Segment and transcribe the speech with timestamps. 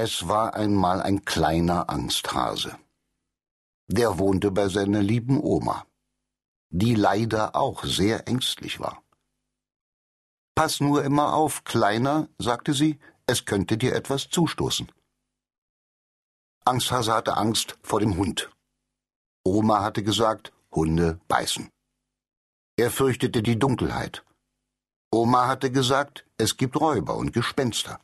[0.00, 2.78] Es war einmal ein kleiner Angsthase.
[3.88, 5.86] Der wohnte bei seiner lieben Oma,
[6.70, 9.02] die leider auch sehr ängstlich war.
[10.54, 14.86] Pass nur immer auf, Kleiner, sagte sie, es könnte dir etwas zustoßen.
[16.64, 18.52] Angsthase hatte Angst vor dem Hund.
[19.44, 21.70] Oma hatte gesagt, Hunde beißen.
[22.76, 24.24] Er fürchtete die Dunkelheit.
[25.10, 27.98] Oma hatte gesagt, es gibt Räuber und Gespenster.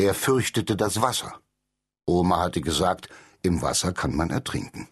[0.00, 1.42] Er fürchtete das Wasser.
[2.06, 3.10] Oma hatte gesagt,
[3.42, 4.88] im Wasser kann man ertrinken.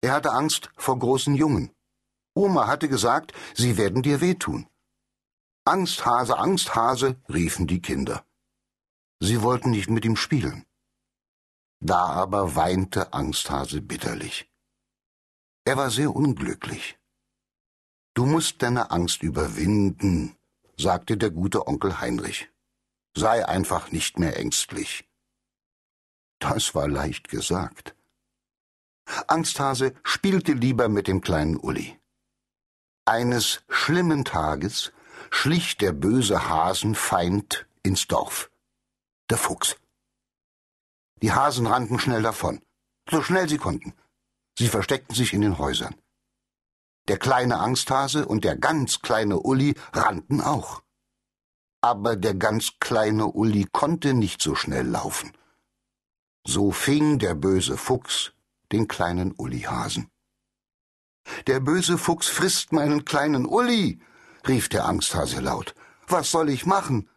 [0.00, 1.70] Er hatte Angst vor großen Jungen.
[2.34, 4.66] Oma hatte gesagt, sie werden dir wehtun.
[5.66, 8.24] Angsthase, Angsthase, riefen die Kinder.
[9.20, 10.64] Sie wollten nicht mit ihm spielen.
[11.80, 14.50] Da aber weinte Angsthase bitterlich.
[15.66, 16.98] Er war sehr unglücklich.
[18.14, 20.36] Du musst deine Angst überwinden,
[20.78, 22.50] sagte der gute Onkel Heinrich.
[23.14, 25.08] Sei einfach nicht mehr ängstlich.
[26.38, 27.94] Das war leicht gesagt.
[29.26, 31.98] Angsthase spielte lieber mit dem kleinen Uli.
[33.04, 34.92] Eines schlimmen Tages
[35.30, 38.50] schlich der böse Hasenfeind ins Dorf.
[39.30, 39.76] Der Fuchs.
[41.22, 42.62] Die Hasen rannten schnell davon,
[43.10, 43.94] so schnell sie konnten.
[44.58, 45.94] Sie versteckten sich in den Häusern.
[47.08, 50.82] Der kleine Angsthase und der ganz kleine Uli rannten auch
[51.88, 55.32] aber der ganz kleine Uli konnte nicht so schnell laufen.
[56.46, 58.32] So fing der böse Fuchs
[58.72, 60.10] den kleinen Ullihasen.
[61.46, 64.00] Der böse Fuchs frisst meinen kleinen Uli,
[64.46, 65.74] rief der Angsthase laut.
[66.06, 67.08] Was soll ich machen?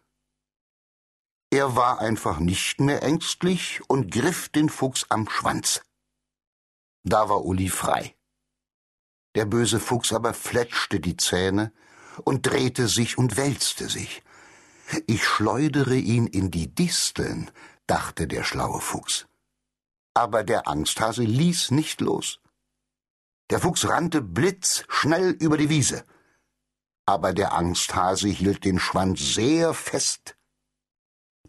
[1.50, 5.82] Er war einfach nicht mehr ängstlich und griff den Fuchs am Schwanz.
[7.04, 8.16] Da war Uli frei.
[9.34, 11.72] Der böse Fuchs aber fletschte die Zähne
[12.24, 14.22] und drehte sich und wälzte sich.
[15.06, 17.50] Ich schleudere ihn in die Disteln,
[17.86, 19.26] dachte der schlaue Fuchs.
[20.14, 22.40] Aber der Angsthase ließ nicht los.
[23.50, 26.04] Der Fuchs rannte blitzschnell über die Wiese.
[27.06, 30.36] Aber der Angsthase hielt den Schwanz sehr fest.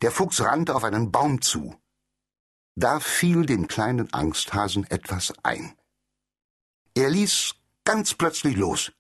[0.01, 1.75] Der Fuchs rannte auf einen Baum zu.
[2.75, 5.77] Da fiel dem kleinen Angsthasen etwas ein.
[6.95, 8.91] Er ließ ganz plötzlich los.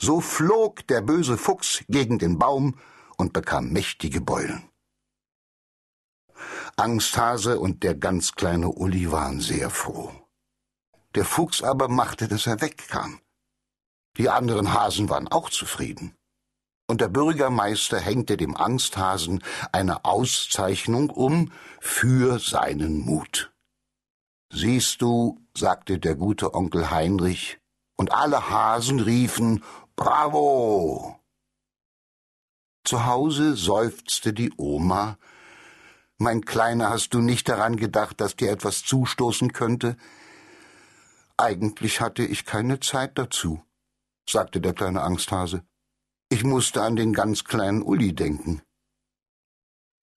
[0.00, 2.78] So flog der böse Fuchs gegen den Baum
[3.20, 4.68] und bekam mächtige Beulen.
[6.76, 10.10] Angsthase und der ganz kleine Uli waren sehr froh.
[11.14, 13.20] Der Fuchs aber machte, dass er wegkam.
[14.16, 16.14] Die anderen Hasen waren auch zufrieden.
[16.88, 23.52] Und der Bürgermeister hängte dem Angsthasen eine Auszeichnung um für seinen Mut.
[24.52, 27.58] Siehst du, sagte der gute Onkel Heinrich,
[27.96, 29.62] und alle Hasen riefen
[29.94, 31.19] Bravo.
[32.90, 35.16] Zu Hause seufzte die Oma.
[36.18, 39.96] Mein Kleiner, hast du nicht daran gedacht, dass dir etwas zustoßen könnte?
[41.36, 43.62] Eigentlich hatte ich keine Zeit dazu,
[44.28, 45.62] sagte der kleine Angsthase.
[46.30, 48.60] Ich musste an den ganz kleinen Uli denken.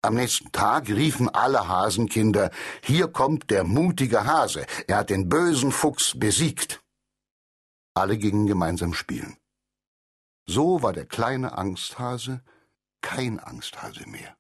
[0.01, 2.49] Am nächsten Tag riefen alle Hasenkinder
[2.81, 6.81] Hier kommt der mutige Hase, er hat den bösen Fuchs besiegt.
[7.93, 9.37] Alle gingen gemeinsam spielen.
[10.47, 12.41] So war der kleine Angsthase
[13.03, 14.35] kein Angsthase mehr.